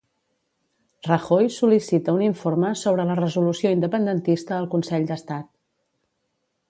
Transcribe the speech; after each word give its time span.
Rajoy 1.07 1.49
sol·licita 1.55 2.15
un 2.19 2.23
informe 2.27 2.71
sobre 2.85 3.05
la 3.11 3.19
resolució 3.21 3.75
independentista 3.77 4.57
al 4.59 4.69
Consell 4.73 5.07
d'Estat. 5.13 5.51